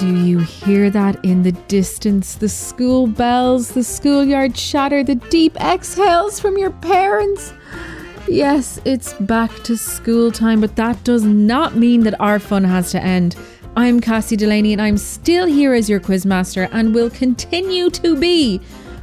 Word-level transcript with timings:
Do 0.00 0.16
you 0.16 0.38
hear 0.38 0.88
that 0.88 1.22
in 1.26 1.42
the 1.42 1.52
distance? 1.52 2.36
The 2.36 2.48
school 2.48 3.06
bells, 3.06 3.72
the 3.72 3.84
schoolyard 3.84 4.54
chatter, 4.54 5.04
the 5.04 5.16
deep 5.16 5.60
exhales 5.60 6.40
from 6.40 6.56
your 6.56 6.70
parents. 6.70 7.52
Yes, 8.26 8.80
it's 8.86 9.12
back 9.12 9.52
to 9.64 9.76
school 9.76 10.32
time, 10.32 10.62
but 10.62 10.74
that 10.76 11.04
does 11.04 11.24
not 11.24 11.76
mean 11.76 12.04
that 12.04 12.18
our 12.18 12.38
fun 12.38 12.64
has 12.64 12.90
to 12.92 13.02
end. 13.02 13.36
I'm 13.76 14.00
Cassie 14.00 14.36
Delaney 14.36 14.72
and 14.72 14.80
I'm 14.80 14.96
still 14.96 15.44
here 15.44 15.74
as 15.74 15.90
your 15.90 16.00
quizmaster 16.00 16.66
and 16.72 16.94
will 16.94 17.10
continue 17.10 17.90
to 17.90 18.16
be 18.16 18.58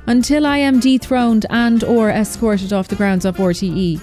until 0.07 0.48
I 0.48 0.57
am 0.57 0.79
dethroned 0.79 1.45
and 1.52 1.84
or 1.84 2.09
escorted 2.09 2.73
off 2.73 2.88
the 2.88 2.95
grounds 2.95 3.23
of 3.23 3.38
RTE. 3.38 4.02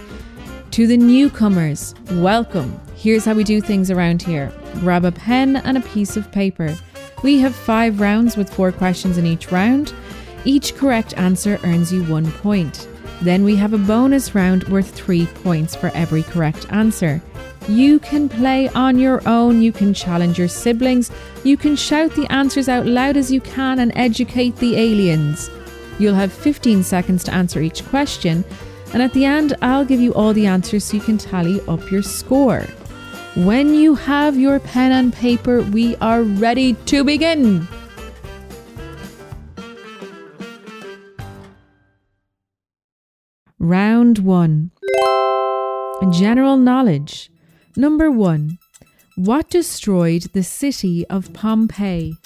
To 0.71 0.87
the 0.87 0.97
newcomers, 0.97 1.93
welcome. 2.13 2.81
Here's 3.05 3.27
how 3.27 3.35
we 3.35 3.45
do 3.45 3.61
things 3.61 3.91
around 3.91 4.23
here. 4.23 4.51
Grab 4.81 5.05
a 5.05 5.13
pen 5.13 5.57
and 5.57 5.77
a 5.77 5.83
piece 5.83 6.17
of 6.17 6.33
paper. 6.33 6.75
We 7.23 7.39
have 7.41 7.55
five 7.55 8.01
rounds 8.01 8.35
with 8.35 8.49
four 8.49 8.73
questions 8.73 9.19
in 9.19 9.27
each 9.27 9.53
round. 9.53 9.93
Each 10.47 10.75
correct 10.75 11.13
answer 11.19 11.61
earns 11.65 11.93
you 11.93 12.03
one 12.05 12.33
point. 12.33 12.89
Then 13.21 13.45
we 13.45 13.57
have 13.57 13.75
a 13.75 13.79
bonus 13.79 14.35
round 14.35 14.65
worth 14.69 14.91
three 14.95 15.27
points 15.27 15.77
for 15.77 15.89
every 15.89 16.23
correct 16.23 16.73
answer. 16.73 17.21
You 17.69 17.99
can 17.99 18.27
play 18.27 18.71
on 18.71 18.99
your 18.99 19.21
own, 19.29 19.61
you 19.61 19.71
can 19.71 19.93
challenge 19.93 20.39
your 20.39 20.49
siblings, 20.49 21.11
you 21.45 21.59
can 21.59 21.77
shout 21.77 22.13
the 22.13 22.33
answers 22.33 22.71
out 22.71 22.87
loud 22.87 23.19
as 23.19 23.31
you 23.31 23.43
can 23.43 23.81
and 23.81 23.93
educate 23.95 24.57
the 24.57 24.77
aliens. 24.79 25.51
You'll 25.99 26.15
have 26.15 26.33
15 26.33 26.83
seconds 26.85 27.23
to 27.25 27.35
answer 27.35 27.61
each 27.61 27.85
question, 27.85 28.47
and 28.95 29.03
at 29.03 29.13
the 29.13 29.27
end, 29.27 29.59
I'll 29.61 29.85
give 29.85 30.01
you 30.01 30.15
all 30.15 30.33
the 30.33 30.47
answers 30.47 30.85
so 30.85 30.97
you 30.97 31.03
can 31.03 31.19
tally 31.19 31.61
up 31.69 31.91
your 31.91 32.03
score. 32.03 32.67
When 33.37 33.75
you 33.75 33.97
have 33.97 34.39
your 34.39 34.61
pen 34.61 34.93
and 34.93 35.13
paper, 35.13 35.61
we 35.61 35.97
are 35.97 36.23
ready 36.23 36.75
to 36.87 37.03
begin. 37.03 37.67
Round 43.59 44.21
1 44.21 44.71
General 46.13 46.57
Knowledge. 46.57 47.29
Number 47.77 48.09
1. 48.09 48.57
What 49.17 49.51
destroyed 49.51 50.23
the 50.33 50.45
city 50.45 51.05
of 51.09 51.33
Pompeii? 51.33 52.17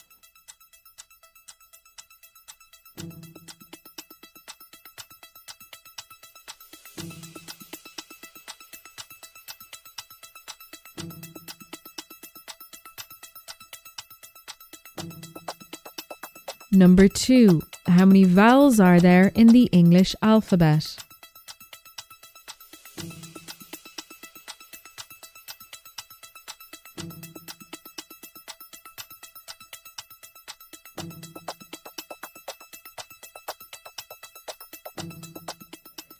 Number 16.71 17.09
two, 17.09 17.63
how 17.87 18.05
many 18.05 18.25
vowels 18.25 18.79
are 18.79 19.01
there 19.01 19.33
in 19.35 19.47
the 19.49 19.71
English 19.73 20.15
alphabet? 20.21 20.97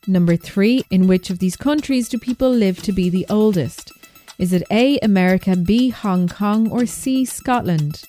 Number 0.07 0.37
three, 0.37 0.83
in 0.91 1.07
which 1.07 1.29
of 1.29 1.39
these 1.39 1.59
countries 1.59 2.09
do 2.09 2.17
people 2.17 2.51
live 2.51 2.81
to 2.85 2.93
be 2.93 3.11
the 3.11 3.27
oldest? 3.29 3.93
Is 4.39 4.55
it 4.55 4.63
A, 4.71 4.99
America, 5.01 5.55
B, 5.55 5.91
Hong 5.91 6.27
Kong, 6.27 6.71
or 6.71 6.87
C, 6.87 7.27
Scotland? 7.27 8.08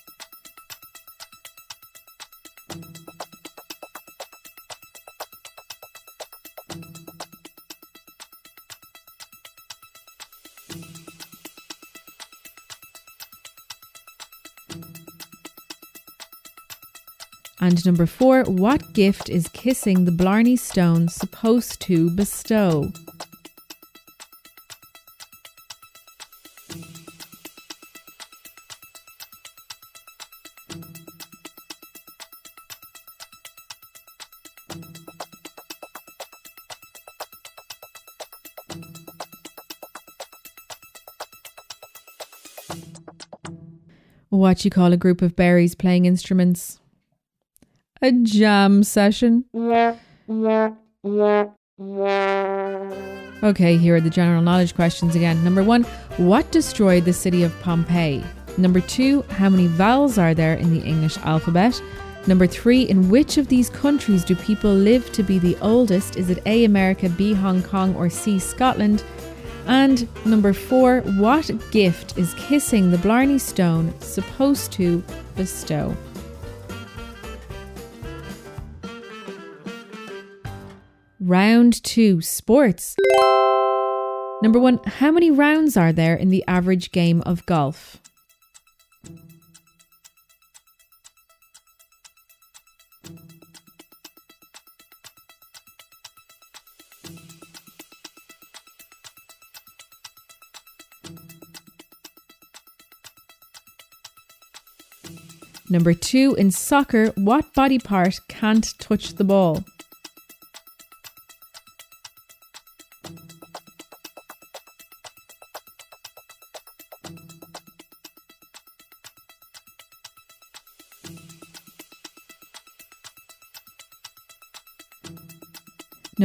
And 17.62 17.84
number 17.84 18.06
four, 18.06 18.44
what 18.44 18.94
gift 18.94 19.28
is 19.28 19.46
kissing 19.48 20.06
the 20.06 20.10
Blarney 20.10 20.56
Stone 20.56 21.08
supposed 21.08 21.78
to 21.82 22.08
bestow? 22.08 22.90
What 44.30 44.64
you 44.64 44.70
call 44.70 44.94
a 44.94 44.96
group 44.96 45.20
of 45.20 45.36
berries 45.36 45.74
playing 45.74 46.06
instruments? 46.06 46.80
A 48.02 48.12
jam 48.12 48.82
session. 48.82 49.44
Okay, 53.42 53.76
here 53.76 53.96
are 53.96 54.00
the 54.00 54.10
general 54.10 54.42
knowledge 54.42 54.74
questions 54.74 55.16
again. 55.16 55.42
Number 55.42 55.62
one, 55.62 55.84
what 56.16 56.50
destroyed 56.50 57.04
the 57.04 57.12
city 57.12 57.42
of 57.42 57.58
Pompeii? 57.60 58.22
Number 58.58 58.80
two, 58.80 59.22
how 59.30 59.48
many 59.48 59.66
vowels 59.66 60.18
are 60.18 60.34
there 60.34 60.54
in 60.54 60.74
the 60.74 60.84
English 60.86 61.16
alphabet? 61.18 61.80
Number 62.26 62.46
three, 62.46 62.82
in 62.82 63.08
which 63.08 63.38
of 63.38 63.48
these 63.48 63.70
countries 63.70 64.24
do 64.24 64.36
people 64.36 64.72
live 64.72 65.10
to 65.12 65.22
be 65.22 65.38
the 65.38 65.56
oldest? 65.62 66.16
Is 66.16 66.28
it 66.28 66.42
A, 66.44 66.64
America, 66.64 67.08
B, 67.08 67.32
Hong 67.32 67.62
Kong, 67.62 67.94
or 67.96 68.10
C, 68.10 68.38
Scotland? 68.38 69.02
And 69.66 70.06
number 70.26 70.52
four, 70.52 71.00
what 71.16 71.50
gift 71.70 72.18
is 72.18 72.34
kissing 72.34 72.90
the 72.90 72.98
Blarney 72.98 73.38
Stone 73.38 73.98
supposed 74.00 74.72
to 74.72 75.02
bestow? 75.36 75.96
Round 81.30 81.80
two 81.84 82.20
sports. 82.22 82.96
Number 84.42 84.58
one, 84.58 84.80
how 84.84 85.12
many 85.12 85.30
rounds 85.30 85.76
are 85.76 85.92
there 85.92 86.16
in 86.16 86.30
the 86.30 86.42
average 86.48 86.90
game 86.90 87.20
of 87.20 87.46
golf? 87.46 87.98
Number 105.70 105.94
two, 105.94 106.34
in 106.34 106.50
soccer, 106.50 107.10
what 107.10 107.54
body 107.54 107.78
part 107.78 108.18
can't 108.26 108.76
touch 108.80 109.14
the 109.14 109.22
ball? 109.22 109.62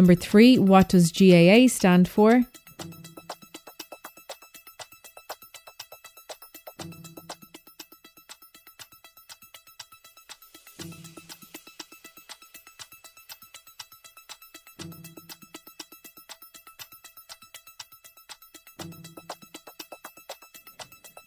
Number 0.05 0.21
three, 0.21 0.59
what 0.59 0.89
does 0.89 1.11
GAA 1.11 1.65
stand 1.67 2.07
for? 2.07 2.43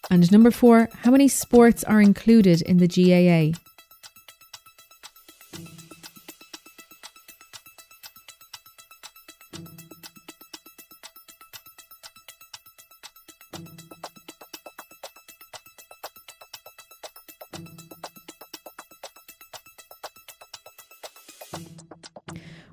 And 0.09 0.31
number 0.31 0.51
four, 0.51 0.87
how 1.03 1.11
many 1.11 1.27
sports 1.27 1.83
are 1.83 1.99
included 1.99 2.61
in 2.61 2.77
the 2.77 2.87
GAA? 2.87 3.59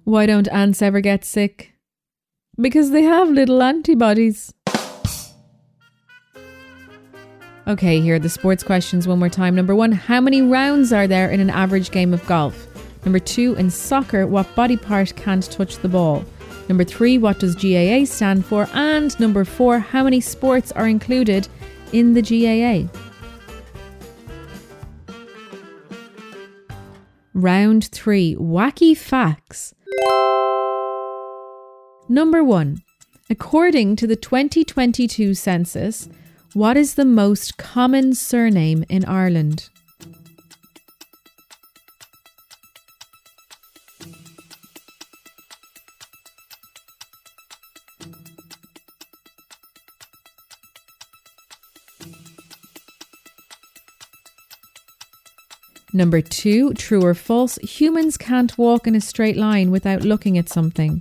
Why 0.04 0.26
don't 0.26 0.48
ants 0.48 0.82
ever 0.82 1.00
get 1.00 1.24
sick? 1.24 1.72
Because 2.60 2.90
they 2.90 3.02
have 3.02 3.28
little 3.28 3.62
antibodies. 3.62 4.52
Okay, 7.68 8.00
here 8.00 8.14
are 8.14 8.20
the 8.20 8.28
sports 8.28 8.62
questions 8.62 9.08
one 9.08 9.18
more 9.18 9.28
time. 9.28 9.56
Number 9.56 9.74
one, 9.74 9.90
how 9.90 10.20
many 10.20 10.40
rounds 10.40 10.92
are 10.92 11.08
there 11.08 11.28
in 11.28 11.40
an 11.40 11.50
average 11.50 11.90
game 11.90 12.14
of 12.14 12.24
golf? 12.26 12.68
Number 13.04 13.18
two, 13.18 13.54
in 13.54 13.70
soccer, 13.70 14.26
what 14.26 14.54
body 14.54 14.76
part 14.76 15.16
can't 15.16 15.50
touch 15.50 15.78
the 15.78 15.88
ball? 15.88 16.24
Number 16.68 16.84
three, 16.84 17.18
what 17.18 17.40
does 17.40 17.56
GAA 17.56 18.04
stand 18.04 18.44
for? 18.44 18.68
And 18.72 19.18
number 19.18 19.44
four, 19.44 19.80
how 19.80 20.04
many 20.04 20.20
sports 20.20 20.70
are 20.72 20.86
included 20.86 21.48
in 21.92 22.14
the 22.14 22.22
GAA? 22.22 22.88
Round 27.36 27.84
three, 27.88 28.34
wacky 28.34 28.96
facts. 28.96 29.74
Number 32.08 32.42
one, 32.42 32.82
according 33.28 33.96
to 33.96 34.06
the 34.06 34.16
2022 34.16 35.34
census, 35.34 36.08
what 36.54 36.78
is 36.78 36.94
the 36.94 37.04
most 37.04 37.58
common 37.58 38.14
surname 38.14 38.86
in 38.88 39.04
Ireland? 39.04 39.68
Number 55.96 56.20
two, 56.20 56.74
true 56.74 57.02
or 57.02 57.14
false, 57.14 57.56
humans 57.62 58.18
can't 58.18 58.58
walk 58.58 58.86
in 58.86 58.94
a 58.94 59.00
straight 59.00 59.38
line 59.38 59.70
without 59.70 60.02
looking 60.02 60.36
at 60.36 60.50
something. 60.50 61.00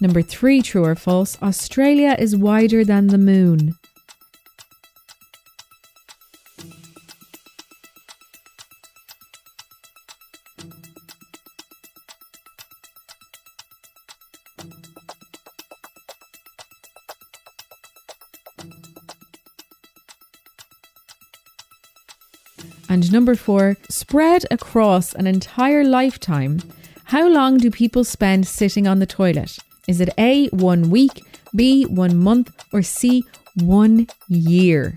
Number 0.00 0.22
three, 0.22 0.62
true 0.62 0.84
or 0.84 0.94
false, 0.94 1.36
Australia 1.42 2.14
is 2.16 2.36
wider 2.36 2.84
than 2.84 3.08
the 3.08 3.18
moon. 3.18 3.74
And 22.88 23.10
number 23.12 23.34
four, 23.34 23.76
spread 23.88 24.44
across 24.50 25.14
an 25.14 25.26
entire 25.26 25.84
lifetime, 25.84 26.60
how 27.04 27.28
long 27.28 27.58
do 27.58 27.70
people 27.70 28.04
spend 28.04 28.46
sitting 28.46 28.86
on 28.86 28.98
the 28.98 29.06
toilet? 29.06 29.58
Is 29.86 30.00
it 30.00 30.10
A, 30.18 30.48
one 30.48 30.90
week, 30.90 31.24
B, 31.54 31.84
one 31.84 32.16
month, 32.16 32.64
or 32.72 32.82
C, 32.82 33.24
one 33.56 34.06
year? 34.28 34.94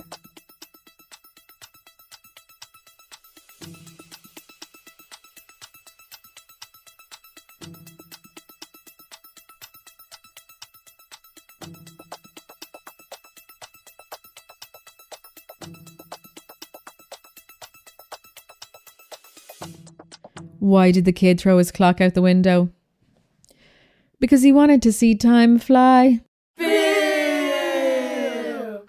Why 20.59 20.91
did 20.91 21.05
the 21.05 21.11
kid 21.11 21.39
throw 21.39 21.57
his 21.57 21.71
clock 21.71 22.01
out 22.01 22.13
the 22.13 22.21
window? 22.21 22.69
Because 24.19 24.41
he 24.41 24.51
wanted 24.51 24.81
to 24.81 24.91
see 24.91 25.13
time 25.15 25.59
fly. 25.59 26.21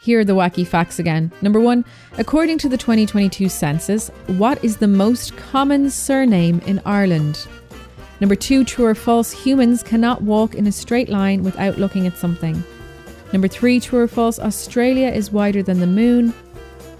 Here 0.01 0.21
are 0.21 0.25
the 0.25 0.35
wacky 0.35 0.67
facts 0.67 0.99
again. 0.99 1.31
Number 1.43 1.61
one, 1.61 1.85
according 2.17 2.57
to 2.59 2.69
the 2.69 2.79
2022 2.79 3.49
census, 3.49 4.09
what 4.27 4.63
is 4.65 4.79
the 4.79 4.89
most 4.89 5.37
common 5.37 5.91
surname 5.91 6.63
in 6.65 6.81
Ireland? 6.87 7.47
Number 8.21 8.35
two, 8.35 8.65
true 8.65 8.87
or 8.87 8.95
false, 8.95 9.33
humans 9.33 9.83
cannot 9.83 10.23
walk 10.23 10.55
in 10.55 10.67
a 10.67 10.73
straight 10.73 11.09
line 11.09 11.43
without 11.43 11.79
looking 11.79 12.07
at 12.07 12.17
something. 12.17 12.63
Number 13.33 13.49
three, 13.49 13.81
true 13.81 14.01
or 14.01 14.09
false, 14.09 14.39
Australia 14.39 15.09
is 15.09 15.31
wider 15.31 15.63
than 15.63 15.81
the 15.81 15.87
moon. 15.87 16.33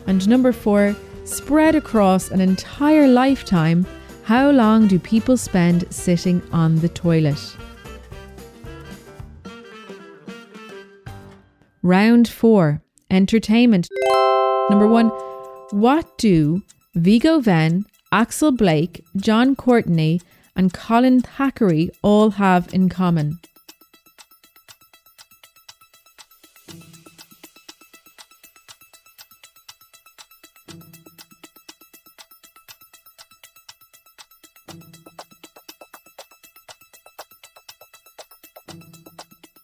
And 0.07 0.29
number 0.29 0.53
four, 0.53 0.95
spread 1.25 1.75
across 1.75 2.31
an 2.31 2.41
entire 2.41 3.09
lifetime, 3.09 3.87
how 4.29 4.51
long 4.51 4.87
do 4.87 4.99
people 4.99 5.39
spend 5.39 5.91
sitting 5.91 6.43
on 6.53 6.77
the 6.81 6.89
toilet? 6.91 7.57
Round 11.83 12.29
four 12.29 12.83
Entertainment. 13.11 13.89
Number 14.69 14.87
one 14.87 15.09
What 15.71 16.19
do 16.19 16.63
Viggo 16.95 17.41
Venn, 17.41 17.87
Axel 18.13 18.53
Blake, 18.53 19.03
Jon 19.17 19.57
Courtenay, 19.57 20.19
and 20.55 20.75
Colin 20.75 21.23
Thackery 21.23 21.89
all 22.03 22.33
have 22.33 22.75
in 22.75 22.91
common? 22.91 23.39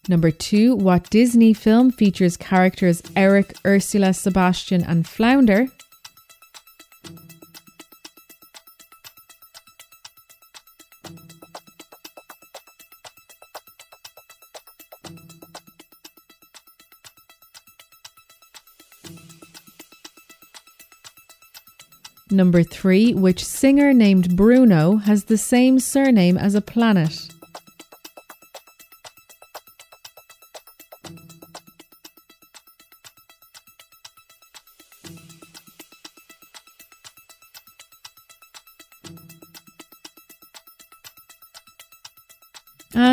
Number 0.06 0.30
two, 0.30 0.76
what 0.76 1.08
Disney 1.08 1.54
film 1.54 1.90
features 1.90 2.36
characters 2.36 3.02
Eric, 3.16 3.54
Ursula, 3.66 4.12
Sebastian, 4.12 4.84
and 4.84 5.08
Flounder? 5.08 5.68
Number 22.30 22.62
three, 22.62 23.14
which 23.14 23.44
singer 23.44 23.94
named 23.94 24.36
Bruno 24.36 24.96
has 24.96 25.24
the 25.24 25.38
same 25.38 25.78
surname 25.78 26.36
as 26.36 26.54
a 26.54 26.60
planet? 26.60 27.33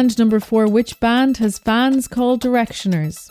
And 0.02 0.18
number 0.18 0.40
four, 0.40 0.66
which 0.66 1.00
band 1.00 1.38
has 1.38 1.60
fans 1.60 2.08
called 2.08 2.42
Directioners? 2.42 3.30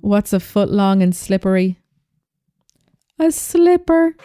What's 0.00 0.32
a 0.32 0.40
foot 0.40 0.70
long 0.70 1.02
and 1.02 1.14
slippery? 1.14 1.78
A 3.18 3.30
slipper. 3.30 4.16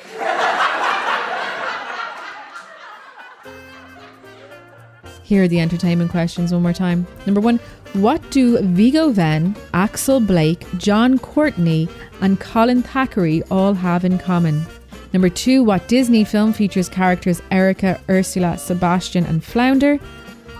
Here 5.30 5.44
are 5.44 5.48
the 5.48 5.60
entertainment 5.60 6.10
questions 6.10 6.52
one 6.52 6.64
more 6.64 6.74
time. 6.74 7.06
Number 7.28 7.40
one, 7.40 7.60
what 7.94 8.20
do 8.32 8.60
Viggo 8.64 9.12
Venn, 9.12 9.56
Axel 9.76 10.20
Blake, 10.20 10.66
Jon 10.80 11.20
Courtenay, 11.20 11.88
and 12.22 12.40
Colin 12.40 12.82
Thackery 12.82 13.44
all 13.52 13.76
have 13.76 14.04
in 14.04 14.18
common? 14.18 14.66
Number 15.14 15.30
two, 15.30 15.64
what 15.64 15.88
Disney 15.88 16.24
film 16.24 16.52
features 16.52 16.90
characters 16.90 17.44
Erica, 17.52 18.02
Ursula, 18.10 18.58
Sebastian, 18.58 19.24
and 19.28 19.44
Flounder? 19.44 20.00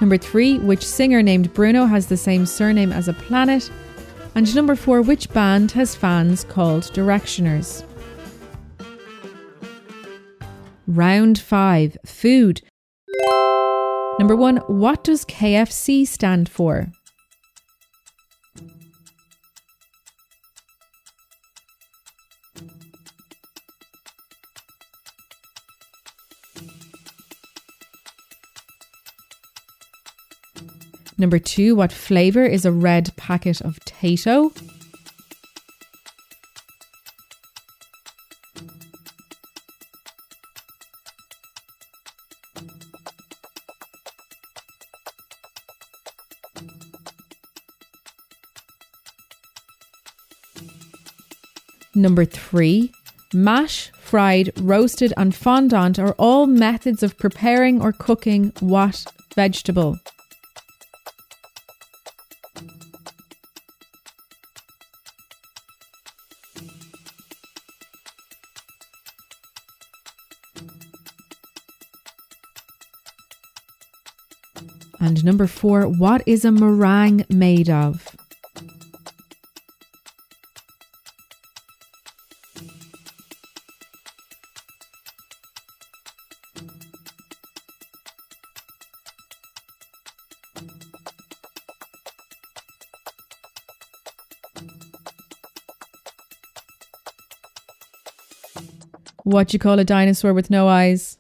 Number 0.02 0.18
three, 0.18 0.60
which 0.60 0.86
singer 0.86 1.24
named 1.24 1.52
Bruno 1.56 1.88
has 1.88 2.06
the 2.06 2.16
same 2.16 2.46
surname 2.46 2.92
as 2.92 3.08
a 3.08 3.14
planet? 3.14 3.72
And 4.36 4.54
number 4.54 4.76
four, 4.76 5.02
which 5.02 5.34
band 5.34 5.72
has 5.72 5.96
fans 5.96 6.44
called 6.44 6.84
Directioners? 6.84 7.84
Round 10.86 11.40
five, 11.40 11.98
food. 12.06 12.62
Number 14.20 14.36
one, 14.36 14.58
what 14.68 15.06
does 15.06 15.24
KFC 15.24 16.06
stand 16.06 16.50
for? 16.50 16.92
Number 31.18 31.40
two, 31.40 31.78
what 31.78 31.94
flavour 31.94 32.46
is 32.46 32.66
a 32.66 32.74
red 32.74 33.16
packet 33.16 33.62
of 33.62 33.80
Tayto? 33.86 34.79
Number 52.10 52.26
three, 52.26 52.92
mash, 53.36 53.92
fried, 53.92 54.52
roasted, 54.60 55.14
and 55.16 55.36
fondant 55.36 56.00
are 56.00 56.16
all 56.18 56.48
methods 56.48 57.04
of 57.04 57.16
preparing 57.20 57.80
or 57.84 57.94
cooking 57.94 58.52
what 58.62 59.06
vegetable? 59.36 60.00
And 75.00 75.24
number 75.24 75.46
four, 75.46 75.88
what 75.88 76.24
is 76.26 76.44
a 76.44 76.52
meringue 76.52 77.28
made 77.30 77.70
of? 77.70 78.09
What 99.30 99.54
you 99.54 99.60
call 99.60 99.78
a 99.78 99.84
dinosaur 99.84 100.34
with 100.34 100.50
no 100.50 100.68
eyes? 100.68 101.20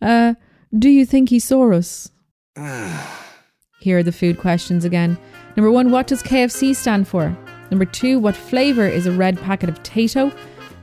Uh, 0.00 0.34
do 0.78 0.88
you 0.88 1.04
think 1.04 1.30
he 1.30 1.40
saw 1.40 1.72
us? 1.72 2.12
Here 3.80 3.98
are 3.98 4.02
the 4.04 4.12
food 4.12 4.38
questions 4.38 4.84
again. 4.84 5.18
Number 5.56 5.72
one, 5.72 5.90
what 5.90 6.06
does 6.06 6.22
KFC 6.22 6.76
stand 6.76 7.08
for? 7.08 7.36
Number 7.72 7.86
two, 7.86 8.20
what 8.20 8.36
flavour 8.36 8.86
is 8.86 9.06
a 9.08 9.10
red 9.10 9.36
packet 9.40 9.68
of 9.68 9.82
Tayto? 9.82 10.32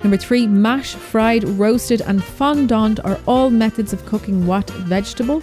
Number 0.04 0.18
three, 0.18 0.46
mash, 0.46 0.94
fried, 0.94 1.46
roasted, 1.46 2.02
and 2.02 2.22
fondant 2.22 3.00
are 3.06 3.18
all 3.28 3.50
methods 3.50 3.94
of 3.94 4.06
cooking 4.06 4.46
what 4.46 4.70
vegetable? 4.72 5.42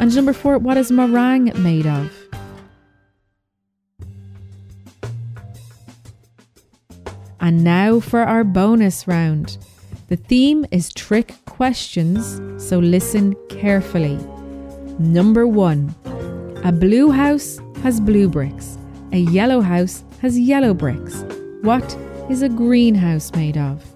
And 0.00 0.16
number 0.16 0.32
four, 0.32 0.56
what 0.56 0.78
is 0.78 0.90
meringue 0.90 1.52
made 1.62 1.86
of? 1.86 2.10
And 7.40 7.62
now 7.62 8.00
for 8.00 8.20
our 8.20 8.42
bonus 8.42 9.06
round. 9.06 9.58
The 10.14 10.22
theme 10.28 10.64
is 10.70 10.94
trick 10.94 11.34
questions, 11.44 12.40
so 12.64 12.78
listen 12.78 13.34
carefully. 13.48 14.16
Number 15.00 15.44
one 15.44 15.92
A 16.62 16.70
blue 16.70 17.10
house 17.10 17.58
has 17.82 17.98
blue 17.98 18.28
bricks, 18.28 18.78
a 19.10 19.18
yellow 19.18 19.60
house 19.60 20.04
has 20.20 20.38
yellow 20.38 20.72
bricks. 20.72 21.24
What 21.62 21.98
is 22.30 22.42
a 22.42 22.48
greenhouse 22.48 23.32
made 23.34 23.56
of? 23.56 23.93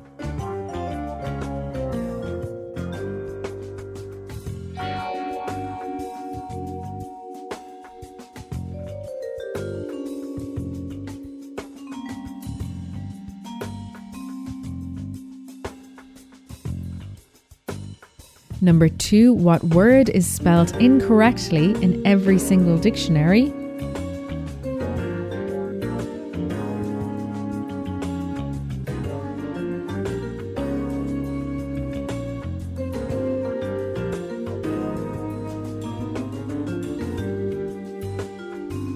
Number 18.60 18.88
two, 18.88 19.34
what 19.34 19.62
word 19.62 20.08
is 20.08 20.26
spelled 20.26 20.74
incorrectly 20.76 21.70
in 21.80 22.04
every 22.04 22.40
single 22.40 22.76
dictionary? 22.76 23.52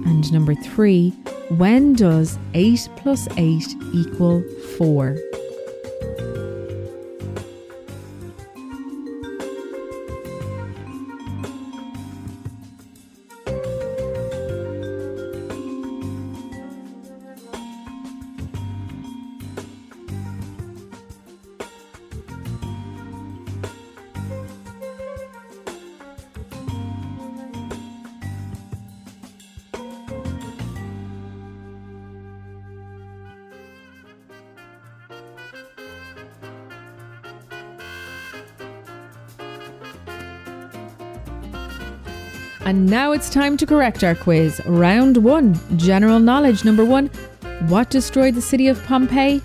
And 0.04 0.32
number 0.32 0.56
three, 0.56 1.10
when 1.50 1.92
does 1.92 2.36
8 2.54 2.88
plus 2.96 3.28
8 3.36 3.62
equal 3.94 4.42
4? 4.76 5.16
And 42.64 42.86
now 42.86 43.10
it's 43.10 43.28
time 43.28 43.56
to 43.56 43.66
correct 43.66 44.04
our 44.04 44.14
quiz. 44.14 44.60
Round 44.66 45.16
one 45.16 45.58
General 45.76 46.20
knowledge. 46.20 46.64
Number 46.64 46.84
one 46.84 47.08
What 47.66 47.90
destroyed 47.90 48.34
the 48.34 48.42
city 48.42 48.68
of 48.68 48.82
Pompeii? 48.84 49.42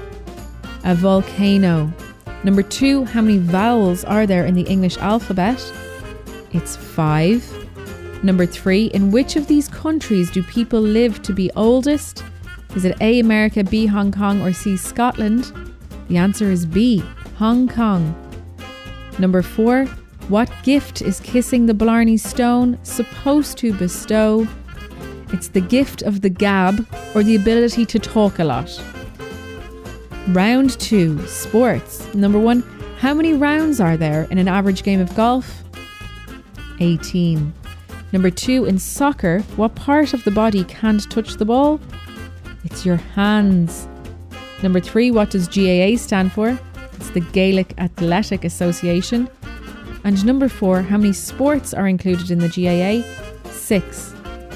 A 0.84 0.94
volcano. 0.94 1.92
Number 2.44 2.62
two 2.62 3.06
How 3.06 3.22
many 3.22 3.40
vowels 3.40 4.04
are 4.04 4.28
there 4.28 4.46
in 4.46 4.54
the 4.54 4.62
English 4.64 4.98
alphabet? 4.98 5.60
It's 6.52 6.76
five. 6.76 7.44
Number 8.24 8.46
three 8.46 8.86
In 8.88 9.12
which 9.12 9.36
of 9.36 9.48
these 9.48 9.68
countries 9.68 10.30
do 10.30 10.44
people 10.44 10.80
live 10.80 11.24
to 11.24 11.34
be 11.34 11.50
oldest? 11.56 12.24
Is 12.76 12.86
it 12.86 13.02
A, 13.02 13.20
America, 13.20 13.64
B, 13.64 13.88
Hong 13.88 14.12
Kong, 14.12 14.42
or 14.42 14.54
C, 14.54 14.78
Scotland? 14.78 15.52
The 16.08 16.18
answer 16.18 16.52
is 16.52 16.68
B, 16.68 17.04
Hong 17.38 17.68
Kong. 17.68 18.14
Number 19.18 19.42
four 19.42 19.88
what 20.30 20.52
gift 20.64 21.02
is 21.02 21.20
kissing 21.22 21.66
the 21.66 21.74
Blarney 21.74 22.18
Stone 22.18 22.78
supposed 22.84 23.58
to 23.60 23.74
bestow? 23.74 24.48
It's 25.32 25.48
the 25.48 25.62
gift 25.62 26.02
of 26.02 26.22
the 26.22 26.30
gab 26.30 26.86
or 27.16 27.24
the 27.24 27.36
ability 27.36 27.86
to 27.86 28.00
talk 28.00 28.40
a 28.40 28.44
lot. 28.44 28.82
Round 30.30 30.72
two, 30.80 31.26
sports. 31.28 32.14
Number 32.14 32.40
one, 32.40 32.62
how 33.00 33.14
many 33.14 33.34
rounds 33.34 33.80
are 33.80 33.96
there 33.96 34.24
in 34.32 34.38
an 34.38 34.50
average 34.50 34.84
game 34.84 35.00
of 35.00 35.16
golf? 35.16 35.64
18. 36.80 37.54
Number 38.12 38.30
two, 38.30 38.66
in 38.66 38.80
soccer, 38.80 39.40
what 39.56 39.76
part 39.76 40.14
of 40.14 40.24
the 40.26 40.32
body 40.32 40.64
can't 40.66 41.10
touch 41.10 41.36
the 41.36 41.46
ball? 41.46 41.80
It's 42.66 42.86
your 42.86 42.98
hands. 42.98 43.88
Number 44.62 44.82
three, 44.82 45.12
what 45.12 45.30
does 45.30 45.48
GAA 45.48 45.96
stand 45.98 46.34
for? 46.34 46.60
It's 46.96 47.10
the 47.12 47.22
Gaelic 47.22 47.74
Athletic 47.78 48.44
Association. 48.44 49.30
And 50.08 50.26
number 50.26 50.48
four, 50.48 50.82
how 50.82 50.96
many 50.96 51.12
sports 51.12 51.74
are 51.74 51.86
included 51.86 52.32
in 52.32 52.40
the 52.40 52.48
GAA? 52.48 53.04
Six 53.52 54.14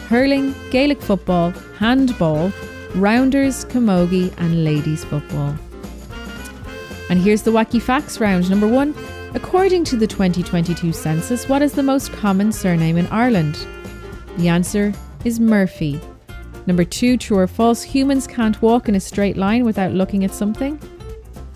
hurling, 0.08 0.56
Gaelic 0.72 1.02
football, 1.02 1.52
handball, 1.78 2.54
rounders, 2.96 3.66
camogie, 3.66 4.34
and 4.38 4.64
ladies 4.64 5.04
football. 5.04 5.54
And 7.10 7.20
here's 7.20 7.42
the 7.42 7.52
wacky 7.52 7.82
facts 7.82 8.22
round. 8.22 8.50
Number 8.50 8.66
one, 8.66 8.96
according 9.34 9.84
to 9.86 9.98
the 9.98 10.08
2022 10.08 10.94
census, 10.94 11.50
what 11.50 11.62
is 11.62 11.74
the 11.74 11.84
most 11.84 12.14
common 12.14 12.54
surname 12.54 12.96
in 12.96 13.08
Ireland? 13.08 13.68
The 14.38 14.48
answer 14.48 14.94
is 15.26 15.42
Murphy. 15.42 16.00
Number 16.66 16.86
two, 16.86 17.18
true 17.18 17.40
or 17.40 17.48
false, 17.48 17.84
humans 17.84 18.26
can't 18.26 18.62
walk 18.62 18.88
in 18.88 18.96
a 18.96 19.02
straight 19.02 19.36
line 19.36 19.66
without 19.66 19.92
looking 19.92 20.24
at 20.24 20.34
something? 20.34 20.80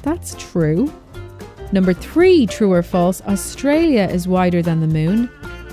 That's 0.01 0.35
true. 0.37 0.91
Number 1.71 1.93
three, 1.93 2.45
true 2.47 2.71
or 2.71 2.83
false, 2.83 3.21
Australia 3.23 4.07
is 4.11 4.27
wider 4.27 4.61
than 4.61 4.79
the 4.79 4.87
moon. 4.87 5.29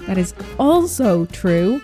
That 0.07 0.19
is 0.19 0.35
also 0.59 1.27
true. 1.27 1.81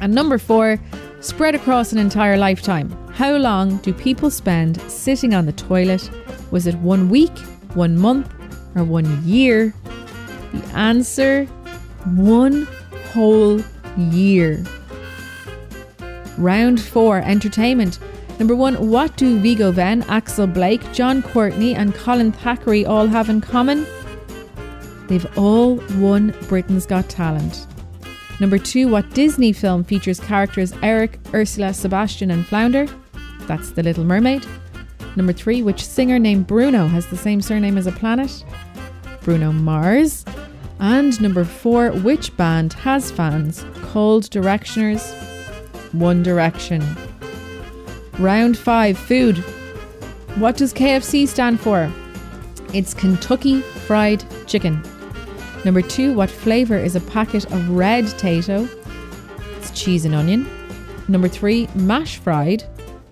And 0.00 0.14
number 0.14 0.38
four, 0.38 0.78
spread 1.20 1.54
across 1.54 1.92
an 1.92 1.98
entire 1.98 2.36
lifetime. 2.36 2.90
How 3.12 3.36
long 3.36 3.78
do 3.78 3.92
people 3.92 4.30
spend 4.30 4.80
sitting 4.90 5.34
on 5.34 5.46
the 5.46 5.52
toilet? 5.52 6.10
Was 6.50 6.66
it 6.66 6.74
one 6.76 7.08
week, 7.08 7.36
one 7.74 7.96
month, 7.96 8.32
or 8.74 8.84
one 8.84 9.24
year? 9.24 9.74
The 10.52 10.64
answer 10.76 11.46
one 12.16 12.66
whole 13.12 13.60
year. 13.96 14.64
Round 16.36 16.80
four, 16.80 17.18
entertainment. 17.18 17.98
Number 18.42 18.56
one, 18.56 18.90
what 18.90 19.16
do 19.16 19.38
Viggo 19.38 19.70
Venn, 19.70 20.02
Axel 20.08 20.48
Blake, 20.48 20.82
Jon 20.92 21.22
Courtenay, 21.22 21.74
and 21.74 21.94
Colin 21.94 22.32
Thackery 22.32 22.84
all 22.84 23.06
have 23.06 23.30
in 23.30 23.40
common? 23.40 23.86
They've 25.06 25.38
all 25.38 25.76
won 25.98 26.34
Britain's 26.48 26.84
Got 26.84 27.08
Talent. 27.08 27.68
Number 28.40 28.58
two, 28.58 28.88
what 28.88 29.08
Disney 29.10 29.52
film 29.52 29.84
features 29.84 30.18
characters 30.18 30.72
Eric, 30.82 31.20
Ursula, 31.32 31.72
Sebastian, 31.72 32.32
and 32.32 32.44
Flounder? 32.44 32.88
That's 33.42 33.70
The 33.70 33.84
Little 33.84 34.02
Mermaid. 34.02 34.44
Number 35.14 35.32
three, 35.32 35.62
which 35.62 35.86
singer 35.86 36.18
named 36.18 36.48
Bruno 36.48 36.88
has 36.88 37.06
the 37.06 37.16
same 37.16 37.40
surname 37.40 37.78
as 37.78 37.86
a 37.86 37.92
planet? 37.92 38.44
Bruno 39.20 39.52
Mars. 39.52 40.24
And 40.80 41.22
number 41.22 41.44
four, 41.44 41.92
which 41.92 42.36
band 42.36 42.72
has 42.72 43.12
fans 43.12 43.64
called 43.82 44.24
Directioners? 44.24 45.14
One 45.92 46.24
Direction. 46.24 46.82
Round 48.18 48.58
five, 48.58 48.98
food. 48.98 49.38
What 50.36 50.56
does 50.56 50.74
KFC 50.74 51.26
stand 51.26 51.60
for? 51.60 51.90
It's 52.74 52.92
Kentucky 52.92 53.62
Fried 53.62 54.22
Chicken. 54.46 54.82
Number 55.64 55.80
two, 55.80 56.14
what 56.14 56.30
flavour 56.30 56.76
is 56.76 56.94
a 56.94 57.00
packet 57.00 57.50
of 57.52 57.70
red 57.70 58.04
Tayto? 58.04 58.68
It's 59.56 59.70
cheese 59.70 60.04
and 60.04 60.14
onion. 60.14 60.46
Number 61.08 61.28
three, 61.28 61.68
mash 61.74 62.18
fried, 62.18 62.64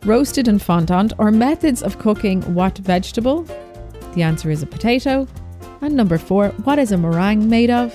roasted 0.05 0.49
and 0.49 0.61
fondant, 0.61 1.13
or 1.19 1.31
methods 1.31 1.83
of 1.83 1.99
cooking 1.99 2.43
what 2.55 2.77
vegetable? 2.79 3.47
The 4.15 4.23
answer 4.23 4.51
is 4.51 4.63
a 4.63 4.67
potato. 4.67 5.27
And 5.81 5.95
number 5.95 6.19
four, 6.19 6.49
what 6.65 6.79
is 6.79 6.93
a 6.93 6.99
meringue 6.99 7.49
made 7.49 7.71
of? 7.71 7.95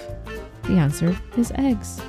The 0.64 0.78
answer 0.78 1.16
is 1.38 1.52
eggs. 1.56 2.02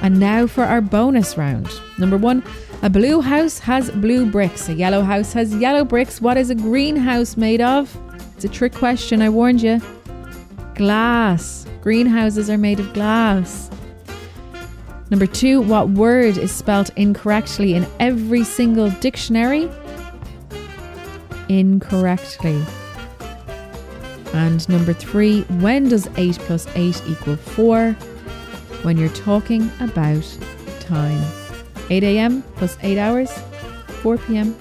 And 0.00 0.18
now 0.18 0.46
for 0.46 0.64
our 0.64 0.80
bonus 0.80 1.36
round. 1.36 1.68
Number 1.98 2.16
one, 2.16 2.42
a 2.86 2.88
blue 2.88 3.20
house 3.20 3.58
has 3.58 3.90
blue 3.90 4.24
bricks. 4.24 4.68
A 4.68 4.72
yellow 4.72 5.02
house 5.02 5.32
has 5.32 5.52
yellow 5.56 5.84
bricks. 5.84 6.20
What 6.20 6.36
is 6.36 6.50
a 6.50 6.54
greenhouse 6.54 7.36
made 7.36 7.60
of? 7.60 7.92
It's 8.36 8.44
a 8.44 8.48
trick 8.48 8.72
question, 8.72 9.20
I 9.20 9.28
warned 9.28 9.60
you. 9.60 9.82
Glass. 10.76 11.66
Greenhouses 11.80 12.48
are 12.48 12.56
made 12.56 12.78
of 12.78 12.94
glass. 12.94 13.72
Number 15.10 15.26
two, 15.26 15.62
what 15.62 15.88
word 15.90 16.38
is 16.38 16.52
spelt 16.52 16.90
incorrectly 16.90 17.74
in 17.74 17.88
every 17.98 18.44
single 18.44 18.90
dictionary? 18.90 19.68
Incorrectly. 21.48 22.64
And 24.32 24.68
number 24.68 24.92
three, 24.92 25.42
when 25.58 25.88
does 25.88 26.08
8 26.16 26.38
plus 26.38 26.68
8 26.76 27.02
equal 27.08 27.36
4? 27.36 27.94
When 28.84 28.96
you're 28.96 29.08
talking 29.08 29.72
about 29.80 30.38
time. 30.78 31.45
8 31.90 32.02
a.m. 32.02 32.42
plus 32.56 32.76
8 32.82 32.98
hours, 32.98 33.30
4 34.02 34.18
p.m. 34.18 34.56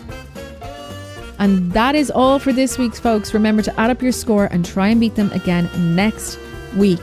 And 1.40 1.72
that 1.74 1.96
is 1.96 2.10
all 2.10 2.40
for 2.40 2.54
this 2.54 2.78
week's 2.78 3.00
folks. 3.00 3.34
Remember 3.34 3.62
to 3.62 3.80
add 3.80 3.90
up 3.90 4.02
your 4.02 4.12
score 4.12 4.46
and 4.46 4.66
try 4.66 4.88
and 4.90 5.00
beat 5.00 5.16
them 5.16 5.32
again 5.32 5.70
next 5.96 6.40
week. 6.76 7.02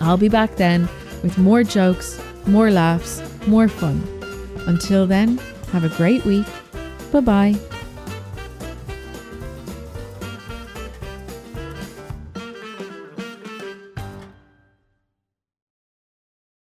I'll 0.00 0.16
be 0.16 0.28
back 0.28 0.56
then 0.56 0.88
with 1.22 1.38
more 1.38 1.62
jokes, 1.62 2.20
more 2.46 2.70
laughs, 2.70 3.22
more 3.46 3.68
fun. 3.68 4.02
Until 4.66 5.06
then, 5.06 5.38
have 5.72 5.84
a 5.84 5.96
great 5.96 6.24
week. 6.24 6.46
Bye 7.12 7.20
bye. 7.20 7.71